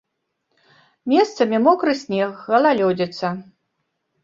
Месцамі 1.13 1.57
мокры 1.67 1.93
снег, 2.03 2.31
галалёдзіца. 2.55 3.27